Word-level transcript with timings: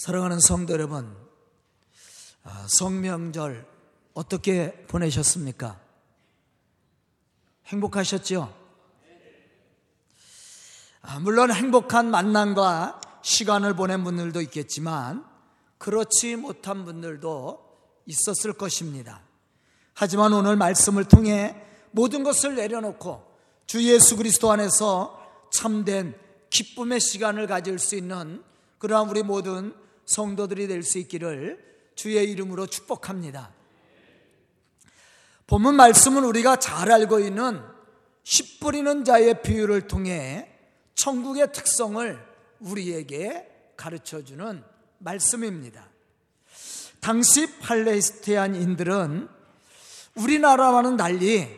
사랑하는 0.00 0.40
성도 0.40 0.72
여러분, 0.72 1.14
아, 2.42 2.66
성명절 2.78 3.66
어떻게 4.14 4.72
보내셨습니까? 4.86 5.78
행복하셨죠? 7.66 8.50
아, 11.02 11.18
물론 11.18 11.52
행복한 11.52 12.10
만남과 12.10 12.98
시간을 13.20 13.76
보낸 13.76 14.02
분들도 14.02 14.40
있겠지만 14.40 15.22
그렇지 15.76 16.36
못한 16.36 16.86
분들도 16.86 17.60
있었을 18.06 18.54
것입니다. 18.54 19.20
하지만 19.92 20.32
오늘 20.32 20.56
말씀을 20.56 21.04
통해 21.04 21.62
모든 21.90 22.22
것을 22.22 22.54
내려놓고 22.54 23.22
주 23.66 23.86
예수 23.86 24.16
그리스도 24.16 24.50
안에서 24.50 25.20
참된 25.52 26.18
기쁨의 26.48 27.00
시간을 27.00 27.46
가질 27.46 27.78
수 27.78 27.96
있는 27.96 28.42
그러한 28.78 29.10
우리 29.10 29.22
모든 29.22 29.74
성도들이 30.10 30.66
될 30.66 30.82
수 30.82 30.98
있기를 30.98 31.64
주의 31.94 32.28
이름으로 32.30 32.66
축복합니다. 32.66 33.52
본문 35.46 35.76
말씀은 35.76 36.24
우리가 36.24 36.56
잘 36.56 36.90
알고 36.90 37.20
있는 37.20 37.62
씨 38.24 38.58
뿌리는 38.58 39.04
자의 39.04 39.40
비유를 39.40 39.86
통해 39.86 40.50
천국의 40.96 41.52
특성을 41.52 42.18
우리에게 42.58 43.46
가르쳐 43.76 44.24
주는 44.24 44.64
말씀입니다. 44.98 45.88
당시 47.00 47.58
팔레스티안인들은 47.60 49.28
우리나라와는 50.16 50.96
달리 50.96 51.48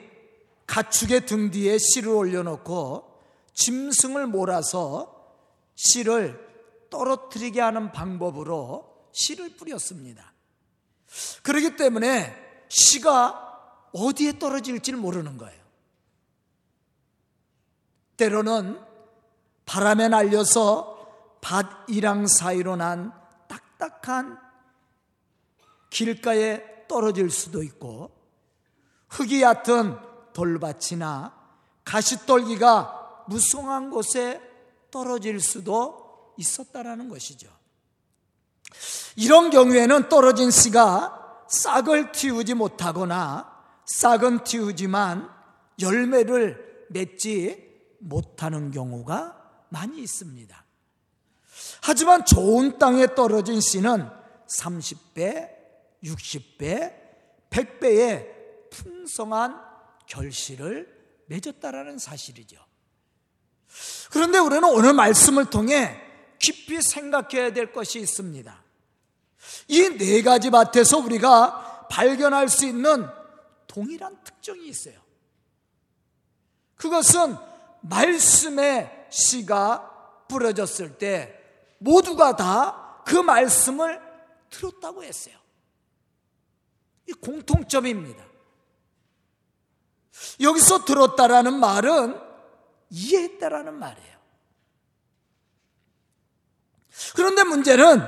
가축의 0.66 1.25
등 1.25 1.50
뒤에 1.50 1.78
씨를 1.78 2.11
올려놓고 2.11 3.19
짐승을 3.55 4.27
몰아서 4.27 5.41
씨를 5.75 6.52
떨어뜨리게 6.92 7.60
하는 7.60 7.91
방법으로 7.91 9.09
씨를 9.12 9.56
뿌렸습니다. 9.56 10.33
그렇기 11.42 11.77
때문에 11.77 12.67
씨가 12.69 13.89
어디에 13.92 14.39
떨어질지 14.39 14.92
모르는 14.92 15.39
거예요. 15.39 15.61
때로는 18.17 18.78
바람에 19.64 20.08
날려서 20.08 21.39
밭이랑 21.41 22.27
사이로 22.27 22.77
난 22.77 23.12
딱딱한 23.48 24.39
길가에 25.91 26.86
떨어질 26.89 27.30
수도 27.30 27.62
있고 27.62 28.11
흙이 29.08 29.42
얕은 29.42 29.98
돌밭이나 30.33 31.34
가시떨기가 31.84 33.24
무성한 33.28 33.91
곳에 33.91 34.41
떨어질 34.91 35.41
수도 35.41 36.02
있었다라는 36.43 37.09
것이죠. 37.09 37.48
이런 39.17 39.51
경우에는 39.51 40.09
떨어진 40.09 40.51
씨가 40.51 41.47
싹을 41.48 42.12
틔우지 42.12 42.55
못하거나 42.55 43.51
싹은 43.87 44.45
틔우지만 44.45 45.29
열매를 45.81 46.87
맺지 46.91 47.70
못하는 47.98 48.70
경우가 48.70 49.67
많이 49.69 50.01
있습니다. 50.01 50.65
하지만 51.83 52.25
좋은 52.25 52.79
땅에 52.79 53.15
떨어진 53.15 53.61
씨는 53.61 54.09
30배, 54.59 55.51
60배, 56.05 56.95
100배의 57.51 58.70
풍성한 58.70 59.61
결실을 60.07 60.89
맺었다라는 61.27 61.98
사실이죠. 61.98 62.59
그런데 64.11 64.39
우리는 64.39 64.65
오늘 64.65 64.93
말씀을 64.93 65.47
통해 65.47 66.11
깊이 66.43 66.83
생각해야 66.83 67.53
될 67.53 67.73
것이 67.73 68.01
있습니다. 68.01 68.62
이 69.69 69.89
네 69.97 70.23
가지 70.23 70.51
밭에서 70.51 70.98
우리가 70.98 71.89
발견할 71.89 72.48
수 72.48 72.67
있는 72.67 73.07
동일한 73.67 74.23
특징이 74.23 74.69
있어요. 74.69 75.01
그것은 76.77 77.36
말씀의 77.81 79.07
씨가 79.11 80.27
뿌려졌을 80.29 80.98
때 80.98 81.39
모두가 81.79 82.36
다 82.36 82.83
그 83.05 83.17
말씀을 83.17 84.01
들었다고 84.51 85.02
했어요. 85.05 85.35
이 87.08 87.13
공통점입니다. 87.13 88.25
여기서 90.41 90.85
들었다라는 90.85 91.58
말은 91.58 92.20
이해했다라는 92.91 93.75
말이에요. 93.79 94.21
그런데 97.14 97.45
문제는 97.45 98.02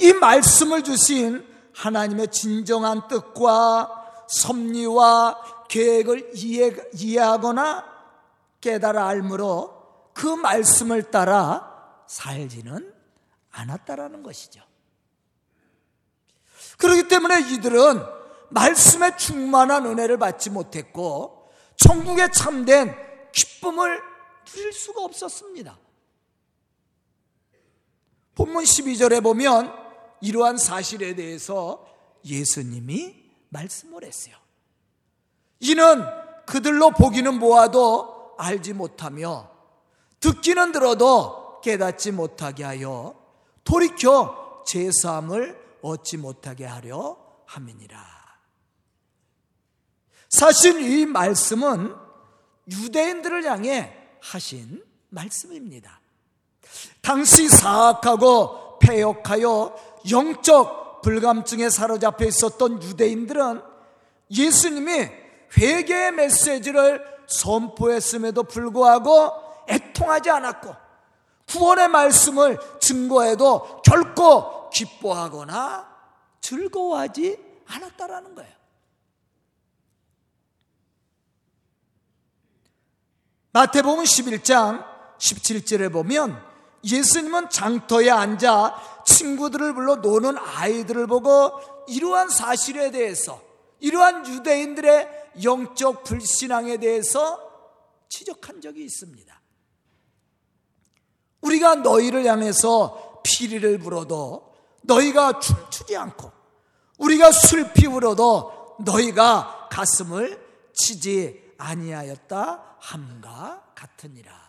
이 0.00 0.12
말씀을 0.12 0.82
주신 0.82 1.46
하나님의 1.74 2.28
진정한 2.28 3.06
뜻과 3.08 4.26
섭리와 4.28 5.66
계획을 5.68 6.32
이해, 6.34 6.74
이해하거나 6.94 7.84
깨달아 8.60 9.06
알므로 9.06 10.10
그 10.12 10.26
말씀을 10.26 11.10
따라 11.10 12.02
살지는 12.06 12.92
않았다라는 13.50 14.22
것이죠. 14.22 14.60
그렇기 16.78 17.08
때문에 17.08 17.40
이들은 17.52 18.02
말씀에 18.50 19.16
충만한 19.16 19.86
은혜를 19.86 20.18
받지 20.18 20.50
못했고 20.50 21.50
천국에 21.76 22.30
참된 22.30 22.94
기쁨을 23.32 24.00
누릴 24.44 24.72
수가 24.72 25.02
없었습니다. 25.02 25.76
본문 28.38 28.62
12절에 28.62 29.20
보면 29.20 29.74
이러한 30.20 30.58
사실에 30.58 31.16
대해서 31.16 31.84
예수님이 32.24 33.16
말씀을 33.48 34.04
했어요. 34.04 34.36
이는 35.58 36.04
그들로 36.46 36.92
보기는 36.92 37.40
보아도 37.40 38.36
알지 38.38 38.74
못하며 38.74 39.50
듣기는 40.20 40.70
들어도 40.70 41.60
깨닫지 41.62 42.12
못하게 42.12 42.62
하여 42.62 43.20
돌이켜 43.64 44.62
제사함을 44.68 45.80
얻지 45.82 46.18
못하게 46.18 46.64
하려 46.64 47.18
함이니라. 47.44 47.98
사실 50.28 50.80
이 50.80 51.06
말씀은 51.06 51.92
유대인들을 52.70 53.44
향해 53.46 53.92
하신 54.20 54.84
말씀입니다. 55.08 56.00
당시 57.00 57.48
사악하고 57.48 58.78
폐역하여 58.80 59.74
영적 60.10 61.02
불감증에 61.02 61.70
사로잡혀 61.70 62.26
있었던 62.26 62.82
유대인들은 62.82 63.62
예수님이 64.30 65.08
회개의 65.56 66.12
메시지를 66.12 67.04
선포했음에도 67.26 68.42
불구하고 68.42 69.32
애통하지 69.68 70.30
않았고 70.30 70.74
구원의 71.46 71.88
말씀을 71.88 72.58
증거해도 72.80 73.82
결코 73.82 74.70
기뻐하거나 74.70 75.88
즐거워하지 76.40 77.38
않았다라는 77.66 78.34
거예요. 78.34 78.52
마태복음 83.52 84.04
11장 84.04 84.86
17절에 85.18 85.92
보면 85.92 86.47
예수님은 86.84 87.50
장터에 87.50 88.10
앉아 88.10 89.02
친구들을 89.06 89.74
불러 89.74 89.96
노는 89.96 90.36
아이들을 90.38 91.06
보고 91.06 91.52
이러한 91.88 92.28
사실에 92.28 92.90
대해서 92.90 93.40
이러한 93.80 94.26
유대인들의 94.26 95.30
영적 95.42 96.04
불신앙에 96.04 96.78
대해서 96.78 97.40
지적한 98.08 98.60
적이 98.60 98.84
있습니다. 98.84 99.40
우리가 101.40 101.76
너희를 101.76 102.24
향해서 102.24 103.22
피리를 103.22 103.78
불어도 103.78 104.54
너희가 104.82 105.38
춤추지 105.38 105.96
않고 105.96 106.32
우리가 106.98 107.30
슬피 107.30 107.86
울어도 107.86 108.76
너희가 108.80 109.68
가슴을 109.70 110.46
치지 110.74 111.54
아니하였다 111.58 112.76
함과 112.80 113.72
같으니라. 113.74 114.47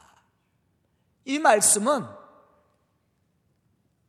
이 1.25 1.39
말씀은 1.39 2.05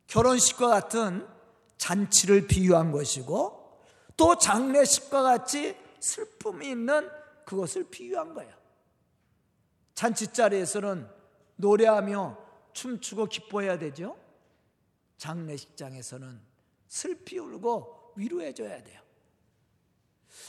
결혼식과 0.07 0.67
같은 0.67 1.27
잔치를 1.77 2.47
비유한 2.47 2.91
것이고 2.91 3.81
또 4.17 4.37
장례식과 4.37 5.23
같이 5.23 5.75
슬픔이 5.99 6.69
있는 6.69 7.09
그것을 7.45 7.85
비유한 7.89 8.33
거예요. 8.33 8.53
잔치 9.95 10.27
자리에서는 10.33 11.07
노래하며 11.55 12.37
춤추고 12.73 13.27
기뻐해야 13.27 13.77
되죠. 13.77 14.17
장례식장에서는 15.17 16.41
슬피 16.87 17.37
울고 17.37 18.13
위로해줘야 18.15 18.83
돼요. 18.83 19.01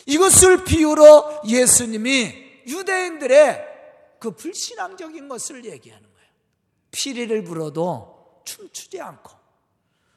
이것을 0.06 0.64
비유로 0.64 1.42
예수님이 1.46 2.62
유대인들의 2.66 3.72
그 4.18 4.30
불신앙적인 4.30 5.28
것을 5.28 5.64
얘기하는 5.64 6.02
거예요. 6.02 6.11
피리를 6.92 7.42
불어도 7.44 8.42
춤추지 8.44 9.00
않고 9.00 9.32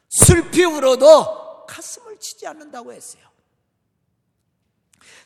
슬피 0.08 0.64
울어도 0.64 1.66
가슴을 1.66 2.18
치지 2.20 2.46
않는다고 2.46 2.92
했어요. 2.92 3.22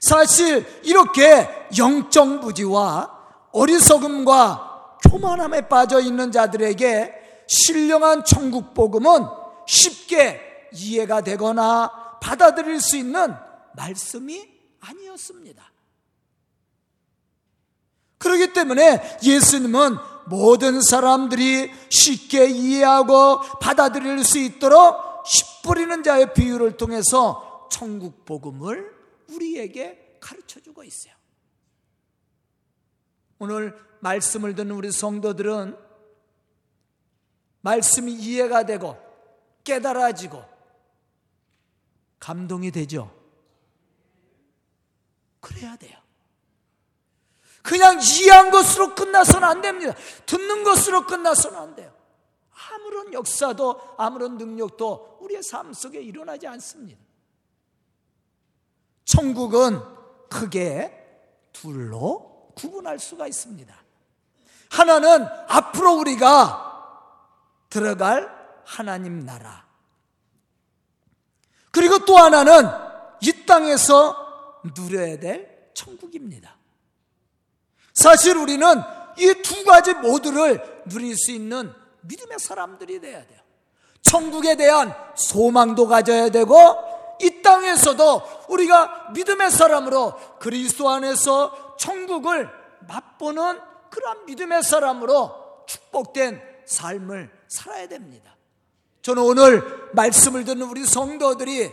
사실 0.00 0.67
이렇게 0.82 1.69
영적 1.76 2.41
무지와 2.41 3.49
어리석음과 3.52 4.99
교만함에 5.02 5.69
빠져 5.69 6.00
있는 6.00 6.32
자들에게 6.32 7.44
신령한 7.47 8.25
천국 8.25 8.73
복음은 8.75 9.26
쉽게 9.67 10.69
이해가 10.73 11.20
되거나 11.23 12.19
받아들일 12.20 12.81
수 12.81 12.97
있는 12.97 13.35
말씀이 13.75 14.49
아니었습니다. 14.81 15.70
그렇기 18.19 18.52
때문에 18.52 19.19
예수님은 19.23 19.97
모든 20.26 20.81
사람들이 20.81 21.70
쉽게 21.90 22.46
이해하고 22.46 23.40
받아들일 23.61 24.25
수 24.25 24.38
있도록 24.38 25.26
씨 25.26 25.44
뿌리는 25.62 26.02
자의 26.02 26.32
비유를 26.32 26.76
통해서 26.76 27.69
천국 27.70 28.25
복음을 28.25 28.94
우리에게 29.28 30.19
가르쳐 30.20 30.61
주고 30.61 30.82
있어요. 30.84 31.14
오늘 33.38 33.76
말씀을 34.00 34.55
듣는 34.55 34.72
우리 34.72 34.90
성도들은 34.90 35.76
말씀이 37.62 38.12
이해가 38.12 38.64
되고 38.64 38.96
깨달아지고 39.64 40.43
감동이 42.19 42.70
되죠. 42.70 43.14
그래야 45.40 45.76
돼요. 45.76 46.00
그냥 47.62 47.99
이해한 48.01 48.51
것으로 48.51 48.95
끝나서는 48.95 49.47
안 49.47 49.61
됩니다. 49.61 49.95
듣는 50.27 50.65
것으로 50.65 51.07
끝나서는 51.07 51.59
안 51.59 51.75
돼요. 51.75 51.93
아무런 52.73 53.12
역사도 53.12 53.95
아무런 53.99 54.39
능력도 54.39 55.19
우리의 55.21 55.43
삶 55.43 55.73
속에 55.73 56.01
일어나지 56.01 56.47
않습니다. 56.47 57.01
천국은 59.05 59.81
크게 60.29 60.97
둘로 61.53 62.53
구분할 62.55 62.99
수가 62.99 63.27
있습니다. 63.27 63.75
하나는 64.71 65.27
앞으로 65.49 65.95
우리가 65.95 66.67
들어갈 67.69 68.31
하나님 68.65 69.21
나라. 69.21 69.67
그리고 71.73 72.05
또 72.05 72.17
하나는 72.17 72.69
이 73.21 73.45
땅에서 73.47 74.61
누려야 74.77 75.19
될 75.19 75.71
천국입니다. 75.75 76.60
사실 77.92 78.37
우리는 78.37 78.66
이 79.19 79.34
두 79.42 79.64
가지 79.64 79.92
모두를 79.94 80.82
누릴 80.87 81.16
수 81.16 81.31
있는 81.31 81.72
믿음의 82.02 82.38
사람들이 82.38 83.00
돼야 83.00 83.26
돼요. 83.26 83.38
천국에 84.02 84.56
대한 84.56 84.94
소망도 85.14 85.87
가져야 85.87 86.31
되고 86.31 86.56
이 87.20 87.42
땅에서도 87.42 88.22
우리가 88.48 89.10
믿음의 89.12 89.50
사람으로 89.50 90.14
그리스도 90.38 90.88
안에서 90.88 91.76
천국을 91.78 92.48
맛보는 92.88 93.60
그러한 93.90 94.25
믿음의 94.25 94.62
사람으로 94.62 95.64
축복된 95.66 96.40
삶을 96.64 97.31
살아야 97.48 97.87
됩니다. 97.88 98.34
저는 99.02 99.22
오늘 99.22 99.90
말씀을 99.92 100.44
듣는 100.44 100.62
우리 100.66 100.84
성도들이 100.84 101.70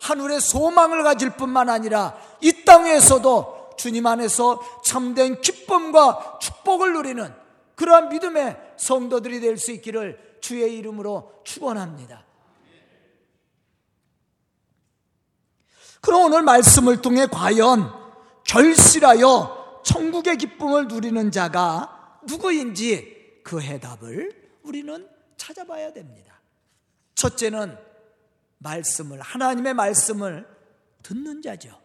하늘의 0.00 0.40
소망을 0.40 1.04
가질 1.04 1.30
뿐만 1.30 1.68
아니라 1.70 2.14
이 2.40 2.64
땅에서도 2.64 3.51
주님 3.76 4.06
안에서 4.06 4.60
참된 4.84 5.40
기쁨과 5.40 6.38
축복을 6.40 6.92
누리는 6.92 7.34
그러한 7.74 8.08
믿음의 8.10 8.74
성도들이 8.76 9.40
될 9.40 9.56
수 9.58 9.72
있기를 9.72 10.38
주의 10.40 10.76
이름으로 10.76 11.42
축원합니다. 11.44 12.24
그럼 16.00 16.24
오늘 16.24 16.42
말씀을 16.42 17.00
통해 17.00 17.26
과연 17.26 17.92
결실하여 18.44 19.82
천국의 19.84 20.36
기쁨을 20.36 20.88
누리는 20.88 21.30
자가 21.30 22.18
누구인지 22.24 23.40
그 23.44 23.60
해답을 23.60 24.50
우리는 24.62 25.08
찾아봐야 25.36 25.92
됩니다. 25.92 26.40
첫째는 27.14 27.76
말씀을, 28.58 29.20
하나님의 29.20 29.74
말씀을 29.74 30.46
듣는 31.02 31.42
자죠. 31.42 31.80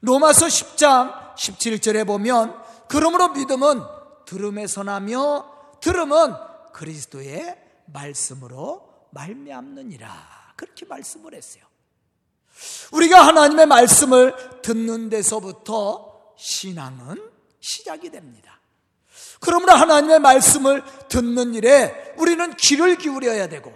로마서 0.00 0.46
10장 0.46 1.34
17절에 1.34 2.06
보면, 2.06 2.54
그러므로 2.88 3.28
믿음은 3.28 3.82
들음에서 4.26 4.82
나며, 4.82 5.50
들음은 5.80 6.34
그리스도의 6.72 7.56
말씀으로 7.86 8.88
말미암느니라. 9.10 10.08
그렇게 10.56 10.86
말씀을 10.86 11.34
했어요. 11.34 11.64
우리가 12.92 13.26
하나님의 13.26 13.66
말씀을 13.66 14.62
듣는 14.62 15.08
데서부터 15.08 16.34
신앙은 16.36 17.16
시작이 17.60 18.10
됩니다. 18.10 18.60
그러므로 19.40 19.72
하나님의 19.72 20.18
말씀을 20.18 20.82
듣는 21.08 21.54
일에 21.54 22.14
우리는 22.16 22.54
귀를 22.54 22.96
기울여야 22.96 23.48
되고 23.48 23.72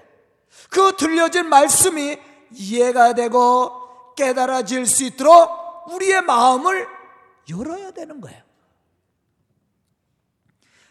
그 0.71 0.97
들려진 0.97 1.49
말씀이 1.49 2.19
이해가 2.53 3.15
되고 3.15 4.15
깨달아질 4.17 4.87
수 4.87 5.05
있도록 5.05 5.62
우리의 5.89 6.23
마음을 6.23 6.87
열어야 7.49 7.91
되는 7.91 8.21
거예요. 8.21 8.43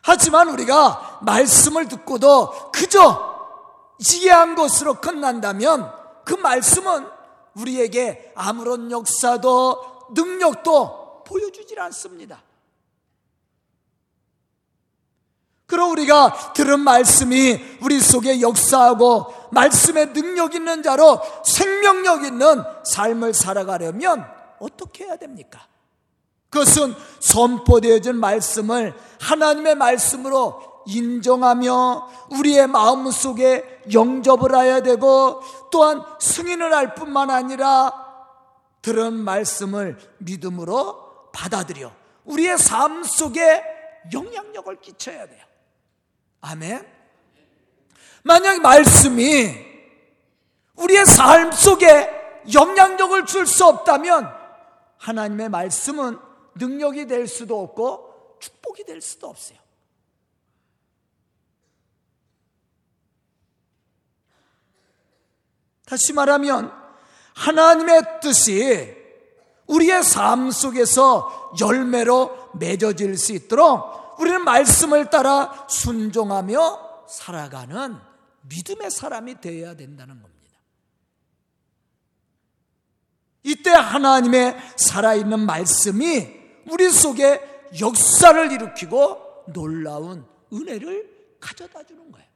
하지만 0.03 0.49
우리가 0.49 1.19
말씀을 1.21 1.87
듣고도 1.87 2.71
그저 2.71 3.31
이해한 3.99 4.55
것으로 4.55 4.95
끝난다면 4.95 5.93
그 6.25 6.33
말씀은 6.33 7.07
우리에게 7.55 8.33
아무런 8.35 8.91
역사도 8.91 10.09
능력도 10.13 11.23
보여주질 11.25 11.79
않습니다. 11.79 12.41
그럼 15.67 15.91
우리가 15.91 16.51
들은 16.53 16.81
말씀이 16.81 17.77
우리 17.81 18.01
속에 18.01 18.41
역사하고 18.41 19.33
말씀의 19.51 20.11
능력 20.11 20.53
있는 20.53 20.83
자로 20.83 21.21
생명력 21.45 22.23
있는 22.25 22.61
삶을 22.83 23.33
살아가려면 23.33 24.40
어떻게 24.61 25.05
해야 25.05 25.17
됩니까? 25.17 25.67
그것은 26.49 26.93
선포되어진 27.19 28.15
말씀을 28.17 28.93
하나님의 29.19 29.75
말씀으로 29.75 30.83
인정하며 30.85 32.09
우리의 32.31 32.67
마음 32.67 33.09
속에 33.09 33.81
영접을 33.93 34.55
해야 34.55 34.81
되고 34.81 35.41
또한 35.71 36.03
승인을 36.19 36.73
할 36.73 36.93
뿐만 36.95 37.29
아니라 37.29 37.93
들은 38.81 39.13
말씀을 39.13 39.97
믿음으로 40.17 41.31
받아들여 41.31 41.91
우리의 42.25 42.57
삶 42.57 43.03
속에 43.03 43.63
영향력을 44.11 44.75
끼쳐야 44.81 45.27
돼요. 45.27 45.45
아멘. 46.41 46.85
만약 48.23 48.61
말씀이 48.61 49.55
우리의 50.75 51.05
삶 51.05 51.51
속에 51.51 52.09
영향력을 52.53 53.25
줄 53.25 53.45
수 53.45 53.65
없다면 53.65 54.40
하나님의 55.01 55.49
말씀은 55.49 56.19
능력이 56.55 57.07
될 57.07 57.27
수도 57.27 57.59
없고 57.61 58.37
축복이 58.39 58.85
될 58.85 59.01
수도 59.01 59.27
없어요. 59.27 59.57
다시 65.85 66.13
말하면 66.13 66.71
하나님의 67.33 68.21
뜻이 68.21 68.95
우리의 69.65 70.03
삶 70.03 70.51
속에서 70.51 71.53
열매로 71.59 72.51
맺어질 72.59 73.17
수 73.17 73.33
있도록 73.33 74.19
우리는 74.19 74.43
말씀을 74.43 75.09
따라 75.09 75.65
순종하며 75.67 77.05
살아가는 77.07 77.97
믿음의 78.41 78.91
사람이 78.91 79.41
되어야 79.41 79.75
된다는 79.75 80.21
겁니다. 80.21 80.30
이때 83.43 83.71
하나님의 83.71 84.55
살아있는 84.75 85.39
말씀이 85.39 86.41
우리 86.69 86.89
속에 86.89 87.41
역사를 87.79 88.51
일으키고 88.51 89.45
놀라운 89.47 90.25
은혜를 90.53 91.37
가져다 91.39 91.83
주는 91.83 92.11
거예요. 92.11 92.27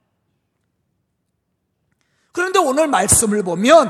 그런데 2.32 2.60
오늘 2.60 2.88
말씀을 2.88 3.44
보면 3.44 3.90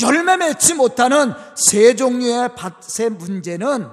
열매 0.00 0.36
맺지 0.36 0.74
못하는 0.74 1.32
세 1.56 1.96
종류의 1.96 2.54
밭의 2.54 3.10
문제는 3.10 3.88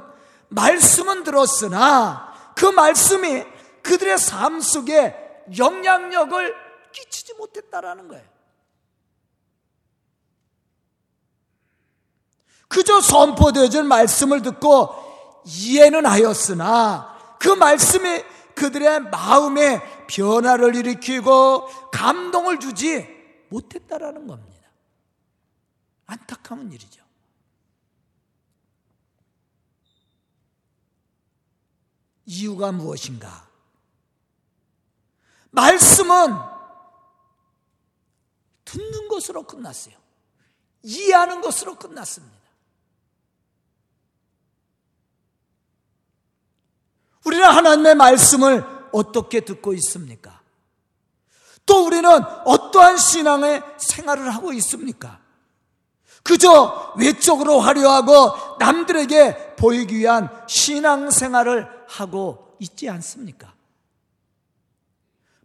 말씀은 0.49 1.23
들었으나 1.23 2.53
그 2.55 2.65
말씀이 2.65 3.43
그들의 3.81 4.17
삶 4.17 4.59
속에 4.59 5.15
영향력을 5.57 6.55
끼치지 6.91 7.33
못했다라는 7.35 8.07
거예요. 8.09 8.36
그저 12.67 13.01
선포되어진 13.01 13.85
말씀을 13.85 14.41
듣고 14.41 14.89
이해는 15.45 16.05
하였으나 16.05 17.37
그 17.39 17.49
말씀이 17.49 18.23
그들의 18.55 19.01
마음에 19.11 19.81
변화를 20.07 20.75
일으키고 20.75 21.67
감동을 21.91 22.59
주지 22.59 23.07
못했다라는 23.49 24.27
겁니다. 24.27 24.67
안타까운 26.05 26.71
일이죠. 26.71 27.03
이유가 32.25 32.71
무엇인가? 32.71 33.47
말씀은 35.51 36.33
듣는 38.65 39.07
것으로 39.07 39.43
끝났어요. 39.43 39.95
이해하는 40.83 41.41
것으로 41.41 41.75
끝났습니다. 41.75 42.36
우리는 47.27 47.45
하나님의 47.45 47.95
말씀을 47.95 48.65
어떻게 48.93 49.41
듣고 49.41 49.73
있습니까? 49.73 50.39
또 51.65 51.85
우리는 51.85 52.09
어떠한 52.09 52.95
신앙의 52.95 53.61
생활을 53.77 54.33
하고 54.33 54.53
있습니까? 54.53 55.19
그저 56.23 56.93
외적으로 56.95 57.59
화려하고 57.59 58.57
남들에게 58.59 59.55
보이기 59.57 59.97
위한 59.97 60.29
신앙 60.47 61.11
생활을 61.11 61.67
하고 61.89 62.55
있지 62.59 62.89
않습니까? 62.89 63.53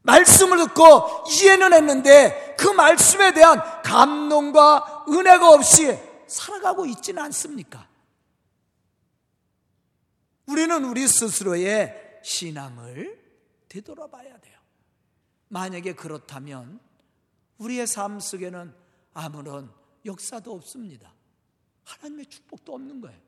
말씀을 0.03 0.59
듣고 0.59 1.25
이해는 1.33 1.73
했는데 1.73 2.55
그 2.59 2.69
말씀에 2.69 3.35
대한 3.35 3.61
감동과 3.83 5.07
은혜가 5.09 5.49
없이 5.51 5.99
살아가고 6.29 6.87
있지는 6.87 7.25
않습니까? 7.25 7.92
우리는 10.53 10.85
우리 10.85 11.09
스스로의 11.09 12.21
신앙을 12.23 13.19
되돌아봐야 13.71 14.39
돼요. 14.39 14.59
만약에 15.49 15.95
그렇다면 15.95 16.79
우리의 17.57 17.87
삶 17.87 18.21
속에는 18.21 18.75
아무런 19.15 19.73
역사도 20.05 20.53
없습니다. 20.53 21.15
하나님의 21.85 22.27
축복도 22.27 22.75
없는 22.75 23.01
거예요. 23.01 23.19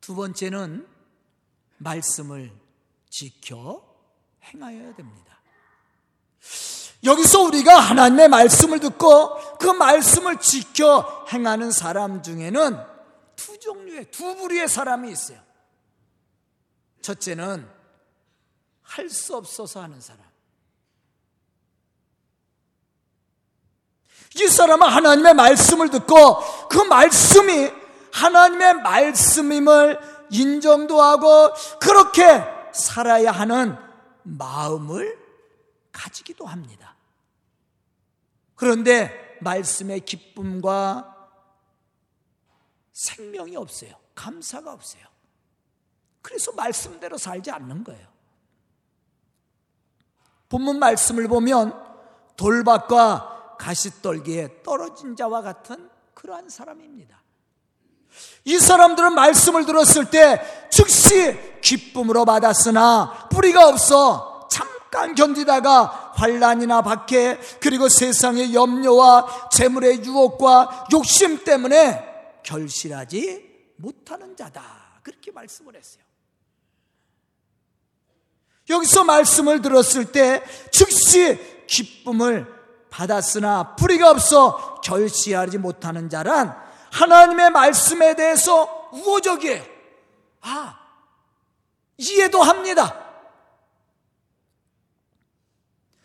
두 0.00 0.14
번째는 0.14 0.88
말씀을 1.76 2.50
지켜 3.10 3.86
행하여야 4.42 4.94
됩니다. 4.94 5.38
여기서 7.02 7.42
우리가 7.42 7.78
하나님의 7.78 8.28
말씀을 8.28 8.78
듣고 8.80 9.56
그 9.58 9.66
말씀을 9.66 10.38
지켜 10.38 11.24
행하는 11.32 11.70
사람 11.70 12.22
중에는 12.22 12.78
두 13.36 13.58
종류의 13.58 14.10
두 14.10 14.36
부류의 14.36 14.68
사람이 14.68 15.10
있어요. 15.10 15.38
첫째는 17.00 17.66
할 18.82 19.08
수 19.08 19.36
없어서 19.36 19.82
하는 19.82 20.00
사람. 20.00 20.24
이 24.34 24.46
사람은 24.46 24.86
하나님의 24.86 25.34
말씀을 25.34 25.90
듣고 25.90 26.68
그 26.68 26.78
말씀이 26.78 27.70
하나님의 28.12 28.74
말씀임을 28.82 29.98
인정도 30.30 31.00
하고 31.00 31.52
그렇게 31.80 32.44
살아야 32.72 33.30
하는 33.32 33.76
마음을 34.22 35.19
가지기도 35.92 36.46
합니다. 36.46 36.96
그런데 38.54 39.38
말씀의 39.40 40.00
기쁨과 40.00 41.16
생명이 42.92 43.56
없어요. 43.56 43.94
감사가 44.14 44.72
없어요. 44.72 45.02
그래서 46.22 46.52
말씀대로 46.52 47.16
살지 47.16 47.50
않는 47.50 47.84
거예요. 47.84 48.06
본문 50.50 50.78
말씀을 50.78 51.28
보면 51.28 51.72
돌밭과 52.36 53.56
가시떨기에 53.58 54.62
떨어진 54.62 55.16
자와 55.16 55.42
같은 55.42 55.88
그러한 56.14 56.48
사람입니다. 56.48 57.22
이 58.44 58.58
사람들은 58.58 59.14
말씀을 59.14 59.64
들었을 59.64 60.10
때 60.10 60.68
즉시 60.70 61.60
기쁨으로 61.60 62.24
받았으나 62.24 63.28
뿌리가 63.30 63.68
없어 63.68 64.29
잠깐 64.90 65.14
견디다가 65.14 66.12
환란이나 66.16 66.82
박해 66.82 67.38
그리고 67.60 67.88
세상의 67.88 68.52
염려와 68.52 69.48
재물의 69.50 70.04
유혹과 70.04 70.88
욕심 70.92 71.44
때문에 71.44 72.04
결실하지 72.42 73.72
못하는 73.76 74.36
자다. 74.36 74.62
그렇게 75.04 75.30
말씀을 75.30 75.76
했어요. 75.76 76.02
여기서 78.68 79.04
말씀을 79.04 79.62
들었을 79.62 80.10
때 80.10 80.42
즉시 80.72 81.38
기쁨을 81.68 82.52
받았으나 82.90 83.76
뿌리가 83.76 84.10
없어 84.10 84.80
결실하지 84.82 85.58
못하는 85.58 86.10
자란 86.10 86.56
하나님의 86.92 87.50
말씀에 87.50 88.16
대해서 88.16 88.88
우호적이에요. 88.92 89.62
아, 90.40 90.80
이해도 91.96 92.42
합니다. 92.42 93.09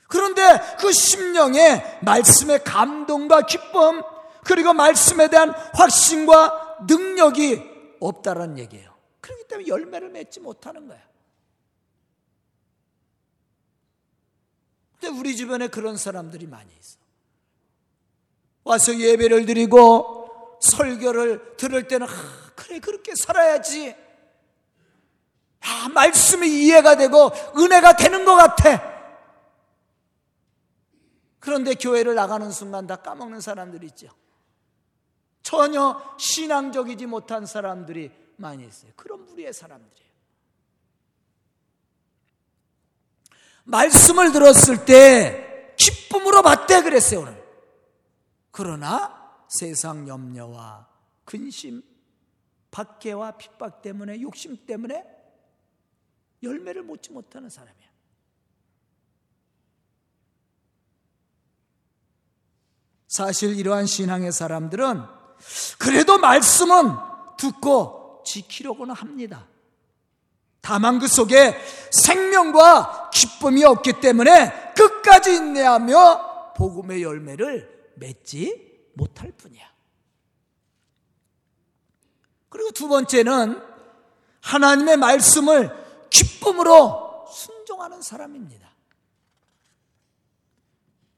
그런데 0.07 0.41
그 0.79 0.91
심령에 0.91 1.99
말씀의 2.01 2.63
감동과 2.63 3.41
기쁨, 3.41 4.01
그리고 4.43 4.73
말씀에 4.73 5.27
대한 5.29 5.49
확신과 5.73 6.77
능력이 6.87 7.97
없다는 7.99 8.59
얘기예요. 8.59 8.93
그렇기 9.21 9.45
때문에 9.47 9.67
열매를 9.67 10.09
맺지 10.09 10.39
못하는 10.39 10.87
거예요. 10.87 11.01
근데 14.99 15.19
우리 15.19 15.35
주변에 15.35 15.67
그런 15.67 15.97
사람들이 15.97 16.45
많이 16.47 16.71
있어. 16.79 16.97
와서 18.63 18.95
예배를 18.97 19.45
드리고 19.45 20.59
설교를 20.61 21.57
들을 21.57 21.87
때는 21.87 22.07
아, 22.07 22.51
그래 22.55 22.79
그렇게 22.79 23.13
살아야지. 23.15 23.95
아, 25.61 25.89
말씀이 25.89 26.47
이해가 26.47 26.97
되고 26.97 27.31
은혜가 27.57 27.95
되는 27.95 28.25
것 28.25 28.35
같아. 28.35 28.94
그런데 31.45 31.75
교회를 31.75 32.15
나가는 32.15 32.49
순간 32.51 32.87
다 32.87 32.95
까먹는 32.95 33.39
사람들이 33.39 33.85
있죠. 33.85 34.07
전혀 35.43 36.01
신앙적이지 36.17 37.05
못한 37.05 37.45
사람들이 37.45 38.11
많이 38.37 38.65
있어요. 38.65 38.91
그런 38.95 39.27
부류의 39.27 39.53
사람들이에요. 39.53 40.11
말씀을 43.65 44.31
들었을 44.31 44.85
때 44.85 45.75
기쁨으로 45.77 46.41
받대 46.41 46.81
그랬어요, 46.81 47.19
오늘. 47.19 47.45
그러나 48.49 49.45
세상 49.47 50.07
염려와 50.07 50.89
근심, 51.25 51.83
박해와 52.71 53.37
핍박 53.37 53.83
때문에 53.83 54.19
욕심 54.19 54.65
때문에 54.65 55.05
열매를 56.41 56.81
맺지 56.81 57.11
못하는 57.11 57.51
사람이야. 57.51 57.94
사실 63.15 63.57
이러한 63.57 63.85
신앙의 63.85 64.33
사람들은 64.33 65.01
그래도 65.77 66.17
말씀은 66.17 66.97
듣고 67.37 68.21
지키려고는 68.25 68.93
합니다. 68.93 69.47
다만 70.59 70.99
그 70.99 71.07
속에 71.07 71.55
생명과 71.91 73.11
기쁨이 73.13 73.63
없기 73.63 74.01
때문에 74.01 74.73
끝까지 74.73 75.33
인내하며 75.33 76.55
복음의 76.57 77.03
열매를 77.03 77.93
맺지 77.95 78.89
못할 78.95 79.31
뿐이야. 79.31 79.63
그리고 82.49 82.71
두 82.71 82.89
번째는 82.89 83.61
하나님의 84.41 84.97
말씀을 84.97 85.71
기쁨으로 86.09 87.27
순종하는 87.31 88.01
사람입니다. 88.01 88.75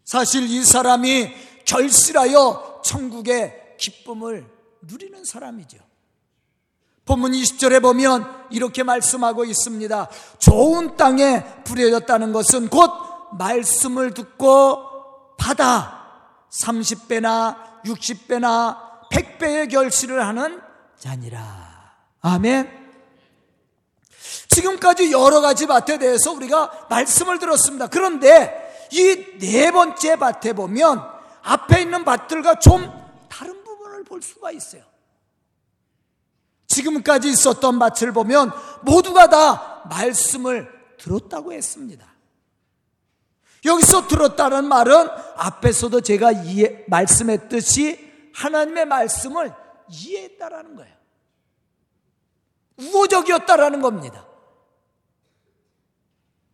사실 0.08 0.44
이 0.44 0.64
사람이 0.64 1.47
결실하여 1.68 2.82
천국의 2.84 3.76
기쁨을 3.78 4.46
누리는 4.82 5.24
사람이죠. 5.24 5.78
본문 7.06 7.32
20절에 7.32 7.82
보면 7.82 8.48
이렇게 8.50 8.84
말씀하고 8.84 9.46
있습니다. 9.46 10.10
좋은 10.40 10.98
땅에 10.98 11.44
부려졌다는 11.64 12.34
것은 12.34 12.70
곧 12.70 12.92
말씀을 13.38 14.14
듣고 14.14 15.36
받아 15.38 16.06
30배나 16.50 17.84
60배나 17.86 19.10
100배의 19.12 19.70
결실을 19.72 20.26
하는 20.26 20.60
자니라. 20.98 21.96
아멘. 22.22 22.88
지금까지 24.50 25.12
여러 25.12 25.40
가지 25.40 25.68
밭에 25.68 26.00
대해서 26.00 26.32
우리가 26.32 26.88
말씀을 26.90 27.40
들었습니다. 27.40 27.88
그런데 27.88 28.88
이 28.92 29.38
네 29.40 29.72
번째 29.72 30.16
밭에 30.16 30.54
보면 30.54 31.17
앞에 31.48 31.82
있는 31.82 32.04
밭들과 32.04 32.60
좀 32.60 32.92
다른 33.30 33.64
부분을 33.64 34.04
볼 34.04 34.22
수가 34.22 34.52
있어요. 34.52 34.84
지금까지 36.68 37.30
있었던 37.30 37.80
밭을 37.80 38.12
보면 38.12 38.52
모두가 38.82 39.30
다 39.30 39.84
말씀을 39.90 40.70
들었다고 40.98 41.54
했습니다. 41.54 42.06
여기서 43.64 44.08
들었다는 44.08 44.66
말은 44.66 45.10
앞에서도 45.38 46.02
제가 46.02 46.32
이해, 46.32 46.84
말씀했듯이 46.88 48.32
하나님의 48.36 48.86
말씀을 48.86 49.54
이해했다라는 49.90 50.76
거예요. 50.76 50.96
우호적이었다라는 52.78 53.82
겁니다. 53.82 54.26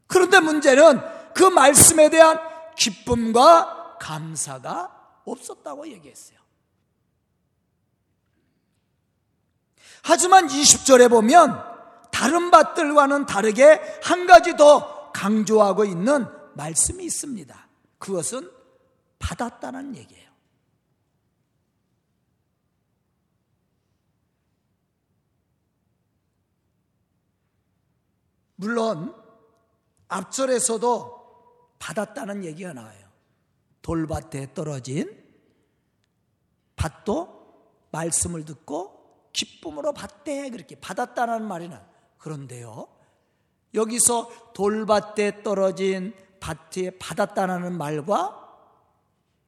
그런데 0.05 0.39
문제는 0.39 1.01
그 1.33 1.43
말씀에 1.43 2.09
대한 2.09 2.39
기쁨과 2.77 3.82
감사가 3.97 5.21
없었다고 5.25 5.87
얘기했어요. 5.89 6.39
하지만 10.03 10.47
20절에 10.47 11.09
보면 11.09 11.63
다른 12.11 12.51
밭들과는 12.51 13.25
다르게 13.25 13.81
한 14.03 14.27
가지 14.27 14.55
더 14.55 15.11
강조하고 15.11 15.85
있는 15.85 16.25
말씀이 16.55 17.03
있습니다. 17.05 17.67
그것은 17.99 18.51
받았다는 19.19 19.95
얘기예요. 19.95 20.31
물론 28.55 29.15
앞절에서도 30.07 31.23
받았다는 31.79 32.45
얘기가 32.45 32.73
나와요. 32.73 33.02
돌밭에 33.83 34.53
떨어진 34.53 35.23
밭도 36.75 37.43
말씀을 37.91 38.43
듣고 38.45 39.29
기쁨으로 39.31 39.93
받되 39.93 40.49
그렇게 40.49 40.75
받았다는 40.79 41.43
말이나 41.43 41.85
그런데요. 42.17 42.87
여기서 43.75 44.53
돌밭에 44.53 45.43
떨어진 45.43 46.15
밭에 46.39 46.97
받았다는 46.97 47.77
말과 47.77 48.39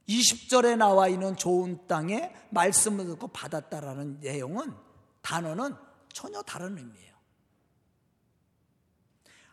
20절에 0.08 0.78
나와 0.78 1.08
있는 1.08 1.36
좋은 1.36 1.88
땅에 1.88 2.34
말씀을 2.52 3.06
듣고 3.06 3.28
받았다라는 3.30 4.20
내용은 4.20 4.74
단어는 5.22 5.76
전혀 6.14 6.42
다른 6.44 6.78
의미예요. 6.78 7.16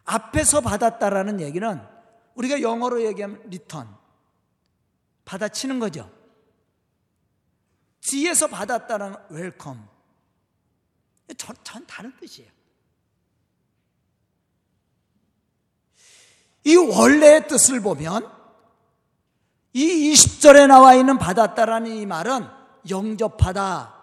앞에서 0.05 0.61
받았다라는 0.61 1.41
얘기는 1.41 1.81
우리가 2.35 2.61
영어로 2.61 3.03
얘기하면 3.05 3.43
return 3.49 4.02
받아치는 5.25 5.79
거죠. 5.79 6.11
뒤에서 8.01 8.47
받았다는 8.49 9.15
welcome 9.31 9.89
전, 11.37 11.57
전 11.63 11.87
다른 11.87 12.15
뜻이에요. 12.17 12.51
이 16.65 16.77
원래의 16.77 17.49
뜻을 17.49 17.81
보면 17.81 18.31
이 19.73 20.13
20절에 20.13 20.67
나와 20.67 20.95
있는 20.95 21.19
받았다라는 21.19 21.91
이 21.97 22.07
말은 22.07 22.47
영접하다, 22.89 23.95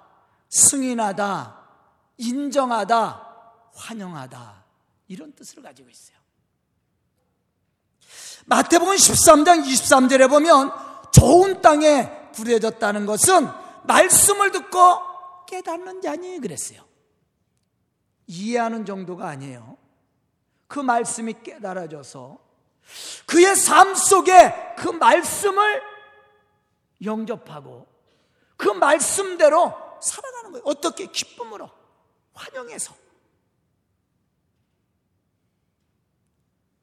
승인하다, 0.49 1.59
인정하다, 2.17 3.27
환영하다 3.75 4.65
이런 5.07 5.31
뜻을 5.33 5.61
가지고 5.61 5.89
있어요. 5.89 6.17
마태복음 8.45 8.95
13장 8.95 9.63
23절에 9.63 10.27
보면 10.27 10.88
좋은 11.11 11.61
땅에 11.61 12.31
부려졌다는 12.31 13.05
것은 13.05 13.47
말씀을 13.83 14.51
듣고 14.51 14.79
깨닫는 15.47 16.01
자니 16.01 16.39
그랬어요. 16.39 16.83
이해하는 18.27 18.85
정도가 18.85 19.27
아니에요. 19.27 19.77
그 20.67 20.79
말씀이 20.79 21.33
깨달아져서 21.43 22.37
그의 23.25 23.55
삶 23.55 23.95
속에 23.95 24.75
그 24.77 24.89
말씀을 24.89 25.81
영접하고 27.03 27.87
그 28.55 28.69
말씀대로 28.69 29.73
살아가는 30.01 30.51
거예요. 30.51 30.63
어떻게 30.65 31.07
기쁨으로 31.07 31.69
환영해서. 32.33 32.93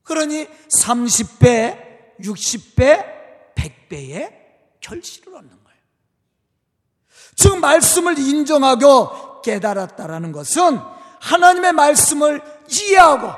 그러니 0.02 0.46
30배, 0.68 2.18
60배, 2.20 3.15
100배의 3.68 4.32
결실을 4.80 5.34
얻는 5.34 5.64
거예요. 5.64 5.80
즉 7.34 7.58
말씀을 7.58 8.18
인정하고 8.18 9.42
깨달았다라는 9.42 10.32
것은 10.32 10.78
하나님의 11.20 11.72
말씀을 11.72 12.42
이해하고 12.70 13.32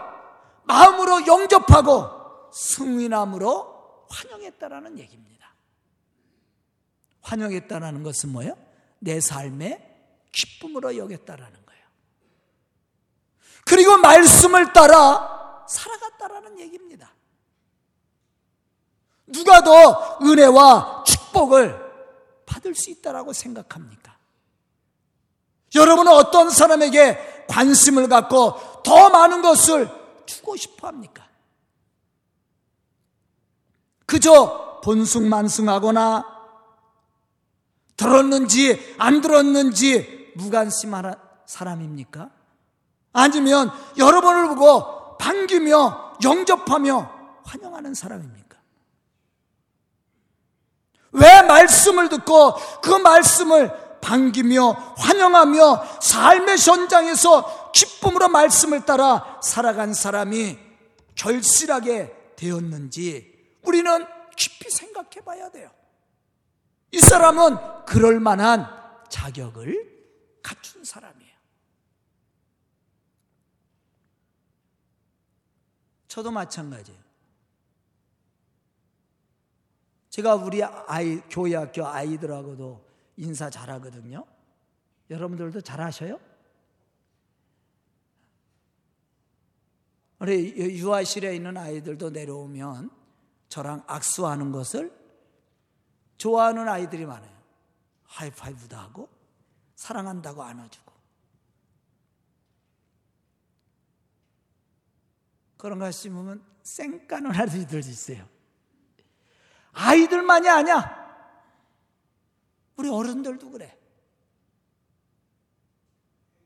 마음으로 0.64 1.26
영접하고 1.26 2.50
승인함으로 2.52 4.06
환영했다라는 4.10 4.98
얘기입니다. 4.98 5.54
환영했다라는 7.22 8.02
것은 8.02 8.30
뭐예요? 8.30 8.56
내 8.98 9.20
삶의 9.20 9.84
기쁨으로 10.32 10.96
여겼다라는 10.96 11.66
거예요. 11.66 11.82
그리고 13.64 13.96
말씀을 13.98 14.72
따라 14.72 15.64
살아갔다라는 15.68 16.58
얘기입니다. 16.60 17.12
누가 19.28 19.62
더 19.62 20.18
은혜와 20.22 21.04
축복을 21.06 21.88
받을 22.46 22.74
수 22.74 22.90
있다라고 22.90 23.32
생각합니까? 23.32 24.16
여러분은 25.74 26.10
어떤 26.12 26.50
사람에게 26.50 27.46
관심을 27.48 28.08
갖고 28.08 28.82
더 28.82 29.10
많은 29.10 29.42
것을 29.42 29.90
주고 30.26 30.56
싶어 30.56 30.88
합니까? 30.88 31.26
그저 34.06 34.80
본숭만숭하거나 34.82 36.38
들었는지 37.96 38.94
안 38.98 39.20
들었는지 39.20 40.32
무관심한 40.36 41.14
사람입니까? 41.44 42.30
아니면 43.12 43.70
여러분을 43.98 44.48
보고 44.48 45.18
반기며 45.18 46.18
영접하며 46.22 47.42
환영하는 47.44 47.94
사람입니까? 47.94 48.47
왜 51.12 51.42
말씀을 51.42 52.08
듣고 52.08 52.54
그 52.82 52.90
말씀을 52.90 53.98
반기며 54.00 54.70
환영하며 54.96 56.00
삶의 56.00 56.58
현장에서 56.58 57.72
기쁨으로 57.72 58.28
말씀을 58.28 58.84
따라 58.84 59.38
살아간 59.42 59.94
사람이 59.94 60.58
결실하게 61.14 62.34
되었는지 62.36 63.56
우리는 63.62 64.06
깊이 64.36 64.70
생각해 64.70 65.24
봐야 65.24 65.50
돼요. 65.50 65.70
이 66.92 67.00
사람은 67.00 67.84
그럴 67.86 68.20
만한 68.20 68.66
자격을 69.08 69.98
갖춘 70.42 70.84
사람이에요. 70.84 71.28
저도 76.06 76.30
마찬가지예요. 76.30 77.07
제가 80.18 80.34
우리 80.34 80.64
아이, 80.64 81.20
교회 81.30 81.54
학교 81.54 81.86
아이들하고도 81.86 82.84
인사 83.18 83.48
잘하거든요. 83.48 84.26
여러분들도 85.10 85.60
잘하셔요? 85.60 86.18
우리 90.18 90.56
유아실에 90.76 91.36
있는 91.36 91.56
아이들도 91.56 92.10
내려오면 92.10 92.90
저랑 93.48 93.84
악수하는 93.86 94.50
것을 94.50 94.92
좋아하는 96.16 96.68
아이들이 96.68 97.06
많아요. 97.06 97.38
하이파이브도 98.06 98.76
하고 98.76 99.08
사랑한다고 99.76 100.42
안아주고 100.42 100.92
그런 105.58 105.78
거 105.78 105.84
하시면 105.84 106.42
쌩까는 106.64 107.30
아이들도 107.36 107.78
있어요. 107.78 108.37
아이들만이 109.78 110.48
아니야. 110.48 110.98
우리 112.76 112.90
어른들도 112.90 113.50
그래. 113.50 113.76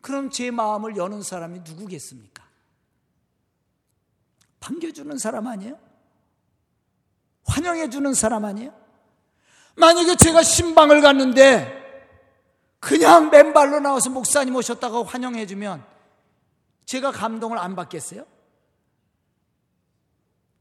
그럼 0.02 0.30
제 0.30 0.50
마음을 0.50 0.96
여는 0.96 1.22
사람이 1.22 1.60
누구겠습니까? 1.60 2.42
반겨주는 4.60 5.16
사람 5.16 5.46
아니에요? 5.46 5.78
환영해 7.46 7.88
주는 7.88 8.12
사람 8.12 8.44
아니에요? 8.44 8.78
만약에 9.76 10.16
제가 10.16 10.42
신방을 10.42 11.00
갔는데 11.00 11.80
그냥 12.80 13.30
맨발로 13.30 13.80
나와서 13.80 14.10
목사님 14.10 14.54
오셨다고 14.56 15.04
환영해 15.04 15.46
주면 15.46 15.84
제가 16.84 17.12
감동을 17.12 17.58
안 17.58 17.74
받겠어요? 17.74 18.26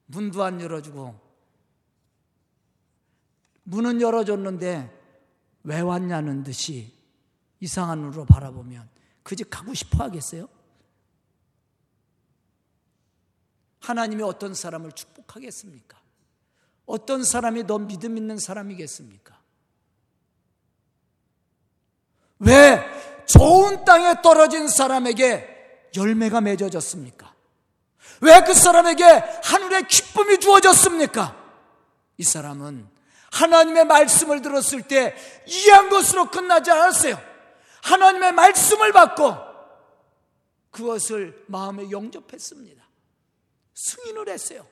문도 0.06 0.44
안 0.44 0.62
열어주고 0.62 1.31
문은 3.64 4.02
열어줬는데 4.02 5.00
왜 5.64 5.80
왔냐는 5.80 6.44
듯이 6.44 6.94
이상한 7.60 8.00
눈으로 8.02 8.26
바라보면 8.26 8.90
그 9.24 9.36
집 9.36 9.50
가고 9.50 9.74
싶어 9.74 10.04
하겠어요? 10.04 10.48
하나님이 13.80 14.24
어떤 14.24 14.54
사람을 14.54 14.92
축복하겠습니까? 14.92 16.00
어떤 16.86 17.24
사람이 17.24 17.66
더 17.68 17.78
믿음 17.80 18.18
있는 18.18 18.38
사람이겠습니까? 18.38 19.40
왜 22.40 22.84
좋은 23.28 23.86
땅에 23.86 24.22
떨어진 24.22 24.68
사람에게 24.68 25.90
열매가 25.96 26.42
맺어졌습니까? 26.42 27.34
왜 28.22 28.40
그 28.46 28.54
사람에게 28.54 29.04
하늘의 29.44 29.88
기쁨이 29.88 30.40
주어졌습니까? 30.40 31.36
이 32.18 32.24
사람은 32.24 32.88
하나님의 33.32 33.86
말씀을 33.86 34.42
들었을 34.42 34.84
때 34.84 35.16
이해한 35.48 35.90
것으로 35.90 36.30
끝나지 36.30 36.70
않았어요. 36.70 37.20
하나님의 37.82 38.34
말씀을 38.34 38.92
받고 38.92 39.36
그것을 40.70 41.44
마음에 41.48 41.90
영접했습니다. 41.90 42.84
승인을 43.74 44.30
했어요. 44.30 44.68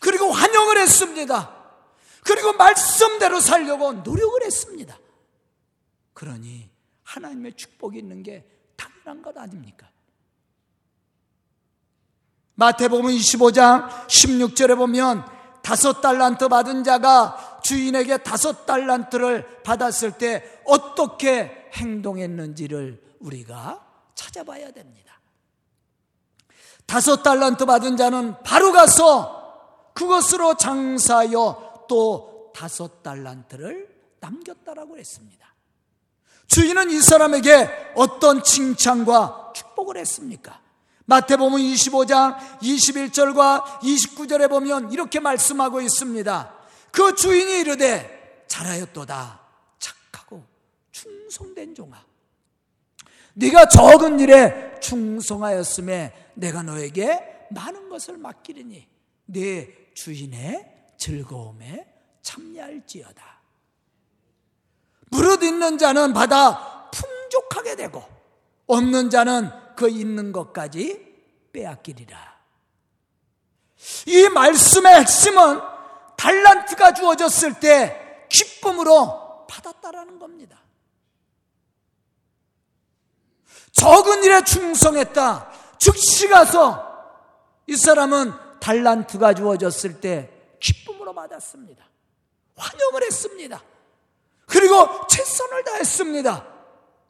그리고 0.00 0.30
환영을 0.30 0.78
했습니다. 0.78 1.56
그리고 2.24 2.52
말씀대로 2.52 3.40
살려고 3.40 3.92
노력을 3.92 4.44
했습니다. 4.44 4.98
그러니 6.12 6.68
하나님의 7.04 7.54
축복이 7.54 7.98
있는 7.98 8.22
게 8.22 8.46
당연한 8.76 9.22
것 9.22 9.36
아닙니까? 9.38 9.88
마태복음 12.56 13.06
25장 13.06 14.06
16절에 14.06 14.76
보면 14.76 15.39
다섯 15.62 16.00
달란트 16.00 16.48
받은 16.48 16.84
자가 16.84 17.60
주인에게 17.62 18.18
다섯 18.18 18.66
달란트를 18.66 19.62
받았을 19.62 20.12
때 20.12 20.60
어떻게 20.64 21.68
행동했는지를 21.74 23.00
우리가 23.20 23.84
찾아봐야 24.14 24.70
됩니다. 24.72 25.20
다섯 26.86 27.22
달란트 27.22 27.66
받은 27.66 27.96
자는 27.96 28.34
바로 28.42 28.72
가서 28.72 29.92
그것으로 29.94 30.56
장사하여 30.56 31.84
또 31.88 32.50
다섯 32.54 33.02
달란트를 33.02 33.88
남겼다라고 34.20 34.98
했습니다. 34.98 35.54
주인은 36.46 36.90
이 36.90 37.00
사람에게 37.00 37.92
어떤 37.94 38.42
칭찬과 38.42 39.52
축복을 39.54 39.96
했습니까? 39.98 40.60
마태복음 41.10 41.58
25장 41.58 42.36
21절과 42.60 43.64
29절에 43.80 44.48
보면 44.48 44.92
이렇게 44.92 45.18
말씀하고 45.18 45.80
있습니다. 45.80 46.54
그 46.92 47.16
주인이 47.16 47.62
이르되 47.62 48.44
잘하였도다. 48.46 49.40
착하고 49.80 50.44
충성된 50.92 51.74
종아. 51.74 52.00
네가 53.34 53.66
적은 53.66 54.20
일에 54.20 54.78
충성하였음에 54.78 56.30
내가 56.34 56.62
너에게 56.62 57.48
많은 57.50 57.88
것을 57.88 58.16
맡기리니 58.16 58.86
네 59.26 59.68
주인의 59.94 60.92
즐거움에 60.96 61.92
참여할지어다. 62.22 63.40
무릇 65.10 65.42
있는 65.42 65.76
자는 65.76 66.12
받아 66.12 66.88
풍족하게 66.92 67.74
되고 67.74 68.04
없는 68.68 69.10
자는 69.10 69.50
그 69.80 69.88
있는 69.88 70.30
것까지 70.30 71.00
빼앗기리라. 71.54 72.38
이 74.04 74.28
말씀의 74.28 74.94
핵심은 74.96 75.58
달란트가 76.18 76.92
주어졌을 76.92 77.58
때 77.58 78.26
기쁨으로 78.28 79.46
받았다라는 79.48 80.18
겁니다. 80.18 80.60
적은 83.72 84.22
일에 84.22 84.44
충성했다. 84.44 85.50
즉시 85.78 86.28
가서 86.28 86.86
이 87.66 87.74
사람은 87.74 88.34
달란트가 88.60 89.32
주어졌을 89.32 89.98
때 90.02 90.30
기쁨으로 90.60 91.14
받았습니다. 91.14 91.86
환영을 92.54 93.02
했습니다. 93.04 93.64
그리고 94.44 95.06
최선을 95.06 95.64
다했습니다. 95.64 96.46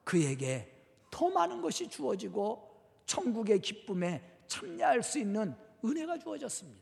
그에게 0.05 0.80
더 1.11 1.29
많은 1.31 1.61
것이 1.61 1.88
주어지고 1.88 2.70
천국의 3.07 3.61
기쁨에 3.61 4.23
참여할 4.46 5.03
수 5.03 5.18
있는 5.18 5.55
은혜가 5.85 6.18
주어졌습니다. 6.18 6.81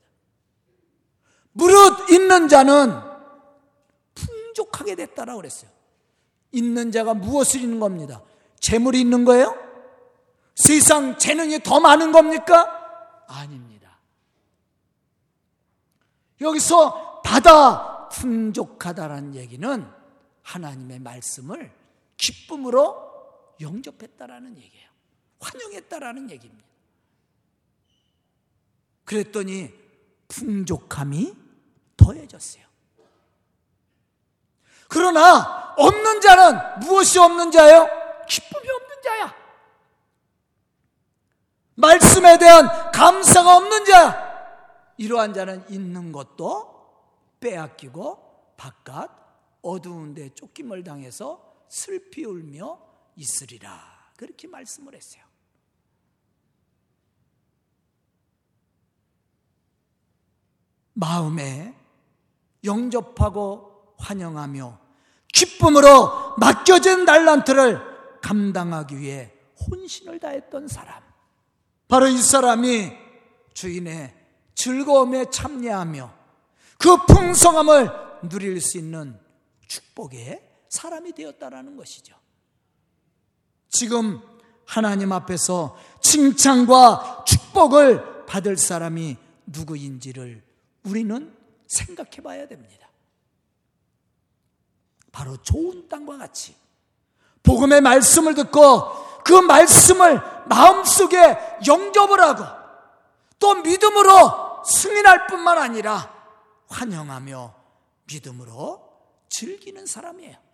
무릇 1.52 2.10
있는 2.10 2.48
자는 2.48 3.00
풍족하게 4.14 4.94
됐다라고 4.94 5.38
그랬어요. 5.38 5.70
있는 6.52 6.90
자가 6.90 7.14
무엇을 7.14 7.60
있는 7.60 7.80
겁니다? 7.80 8.22
재물이 8.60 9.00
있는 9.00 9.24
거예요? 9.24 9.56
세상 10.54 11.16
재능이 11.18 11.60
더 11.60 11.80
많은 11.80 12.12
겁니까? 12.12 13.24
아닙니다. 13.28 13.98
여기서 16.40 17.22
바다 17.22 18.08
풍족하다라는 18.08 19.34
얘기는 19.34 19.86
하나님의 20.42 20.98
말씀을 21.00 21.72
기쁨으로 22.16 23.07
영접했다라는 23.60 24.56
얘기예요. 24.58 24.88
환영했다라는 25.40 26.30
얘기입니다. 26.30 26.68
그랬더니 29.04 29.72
풍족함이 30.28 31.34
더해졌어요. 31.96 32.64
그러나 34.88 35.74
없는 35.76 36.20
자는 36.20 36.80
무엇이 36.80 37.18
없는 37.18 37.50
자예요? 37.50 37.88
기쁨이 38.28 38.68
없는 38.68 39.02
자야. 39.02 39.34
말씀에 41.74 42.38
대한 42.38 42.90
감사가 42.92 43.56
없는 43.56 43.84
자야. 43.84 44.28
이러한 44.96 45.32
자는 45.32 45.64
있는 45.70 46.10
것도 46.10 46.76
빼앗기고 47.40 48.54
바깥 48.56 49.10
어두운 49.62 50.14
데 50.14 50.34
쫓김을 50.34 50.82
당해서 50.82 51.64
슬피 51.68 52.24
울며 52.24 52.88
있으리라. 53.18 54.12
그렇게 54.16 54.48
말씀을 54.48 54.94
했어요. 54.94 55.22
마음에 60.94 61.74
영접하고 62.64 63.94
환영하며 63.98 64.81
기쁨으로 65.33 66.37
맡겨진 66.38 67.04
달란트를 67.04 68.20
감당하기 68.20 68.98
위해 68.98 69.33
혼신을 69.61 70.18
다했던 70.18 70.66
사람. 70.68 71.02
바로 71.87 72.09
이 72.09 72.18
사람이 72.18 72.92
주인의 73.54 74.14
즐거움에 74.54 75.31
참여하며 75.31 76.12
그 76.78 76.96
풍성함을 77.07 78.28
누릴 78.28 78.61
수 78.61 78.78
있는 78.78 79.18
축복의 79.68 80.42
사람이 80.68 81.12
되었다라는 81.12 81.76
것이죠. 81.76 82.16
지금 83.68 84.20
하나님 84.64 85.12
앞에서 85.12 85.76
칭찬과 86.00 87.24
축복을 87.26 88.26
받을 88.26 88.57
사람이 88.57 89.16
누구인지를 89.46 90.42
우리는 90.85 91.35
생각해 91.66 92.22
봐야 92.22 92.46
됩니다. 92.46 92.88
바로 95.12 95.37
좋은 95.38 95.88
땅과 95.88 96.18
같이 96.18 96.54
복음의 97.42 97.81
말씀을 97.81 98.35
듣고 98.35 99.22
그 99.24 99.33
말씀을 99.33 100.20
마음속에 100.48 101.37
영접을 101.66 102.20
하고 102.20 102.44
또 103.38 103.54
믿음으로 103.57 104.62
승인할 104.64 105.26
뿐만 105.26 105.59
아니라 105.59 106.14
환영하며 106.68 107.54
믿음으로 108.04 108.88
즐기는 109.28 109.87
사람이에요. 109.87 110.47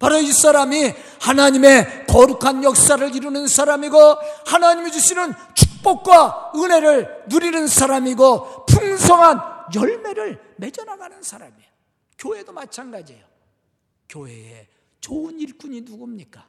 바로 0.00 0.18
이 0.18 0.32
사람이 0.32 0.94
하나님의 1.20 2.06
거룩한 2.06 2.64
역사를 2.64 3.14
이루는 3.14 3.46
사람이고 3.46 3.98
하나님이 4.46 4.90
주시는 4.90 5.34
축복과 5.54 6.52
은혜를 6.56 7.24
누리는 7.28 7.68
사람이고 7.68 8.64
풍성한 8.64 9.38
열매를 9.74 10.54
맺어나가는 10.56 11.22
사람이에요. 11.22 11.70
교회도 12.16 12.50
마찬가지예요. 12.50 13.24
교회에 14.08 14.68
좋은 15.02 15.38
일꾼이 15.38 15.82
누굽니까? 15.82 16.48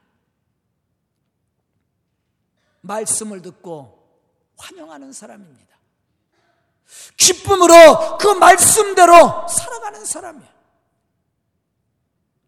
말씀을 2.80 3.42
듣고 3.42 4.02
환영하는 4.56 5.12
사람입니다. 5.12 5.76
기쁨으로 7.18 8.16
그 8.18 8.28
말씀대로 8.28 9.46
살아가는 9.46 10.04
사람이에요. 10.06 10.61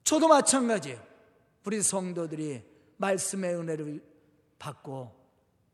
저도 0.04 0.28
마찬가지예요. 0.28 1.02
우리 1.64 1.82
성도들이 1.82 2.62
말씀의 2.98 3.54
은혜를 3.56 4.04
받고 4.58 5.12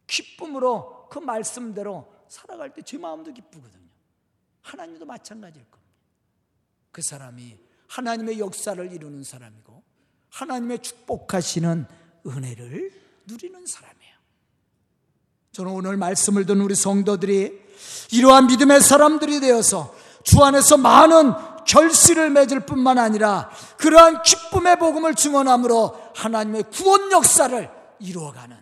기쁨으로 0.07 1.09
그 1.11 1.19
말씀대로 1.19 2.11
살아갈 2.29 2.73
때 2.73 2.83
제 2.83 2.97
마음도 2.97 3.33
기쁘거든요. 3.33 3.89
하나님도 4.63 5.05
마찬가지일 5.05 5.65
겁니다. 5.71 5.95
그 6.93 7.03
사람이 7.03 7.59
하나님의 7.89 8.39
역사를 8.39 8.93
이루는 8.93 9.25
사람이고 9.25 9.83
하나님의 10.31 10.79
축복하시는 10.79 11.87
은혜를 12.27 12.93
누리는 13.27 13.67
사람이에요. 13.67 14.15
저는 15.53 15.73
오늘 15.73 15.97
말씀을 15.97 16.47
듣는 16.47 16.63
우리 16.63 16.77
성도들이 16.77 17.61
이러한 18.13 18.47
믿음의 18.47 18.81
사람들이 18.81 19.41
되어서 19.41 19.95
주 20.23 20.43
안에서 20.45 20.77
많은 20.77 21.33
결실을 21.65 22.31
맺을 22.31 22.61
뿐만 22.61 22.99
아니라 22.99 23.51
그러한 23.79 24.23
기쁨의 24.23 24.79
복음을 24.79 25.15
증언함으로 25.15 26.13
하나님의 26.15 26.65
구원 26.73 27.11
역사를 27.13 27.71
이루어가는 28.01 28.57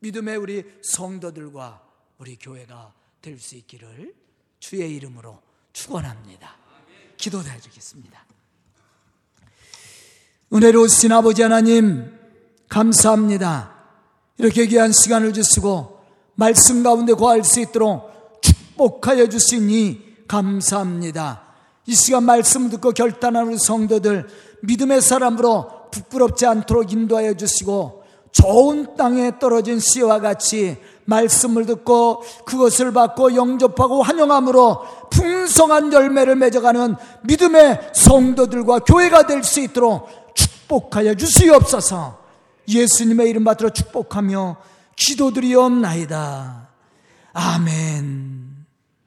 믿음의 0.00 0.36
우리 0.36 0.64
성도들과 0.82 1.80
우리 2.18 2.36
교회가 2.36 2.92
될 3.20 3.38
수 3.38 3.54
있기를 3.56 4.14
주의 4.58 4.94
이름으로 4.96 5.40
축원합니다. 5.72 6.56
기도해 7.16 7.60
주겠습니다. 7.60 8.24
은혜로우신 10.52 11.12
아버지 11.12 11.42
하나님 11.42 12.18
감사합니다. 12.68 13.74
이렇게 14.38 14.66
귀한 14.66 14.92
시간을 14.92 15.32
주시고 15.32 16.04
말씀 16.34 16.82
가운데 16.82 17.14
거할 17.14 17.44
수 17.44 17.60
있도록 17.60 18.40
축복하여 18.42 19.28
주시니 19.28 20.26
감사합니다. 20.26 21.51
이 21.86 21.94
시간 21.94 22.24
말씀 22.24 22.70
듣고 22.70 22.92
결단하는 22.92 23.58
성도들 23.58 24.28
믿음의 24.62 25.00
사람으로 25.02 25.90
부끄럽지 25.90 26.46
않도록 26.46 26.92
인도하여 26.92 27.34
주시고 27.34 28.02
좋은 28.30 28.96
땅에 28.96 29.38
떨어진 29.38 29.78
씨와 29.78 30.20
같이 30.20 30.78
말씀을 31.04 31.66
듣고 31.66 32.22
그것을 32.46 32.92
받고 32.92 33.34
영접하고 33.34 34.02
환영함으로 34.02 34.82
풍성한 35.10 35.92
열매를 35.92 36.36
맺어가는 36.36 36.96
믿음의 37.24 37.90
성도들과 37.92 38.80
교회가 38.80 39.26
될 39.26 39.42
수 39.44 39.60
있도록 39.60 40.08
축복하여 40.34 41.14
주시옵소서 41.14 42.18
예수님의 42.68 43.28
이름 43.28 43.44
받들어 43.44 43.70
축복하며 43.70 44.56
기도드리옵나이다. 44.96 46.68
아멘. 47.32 48.41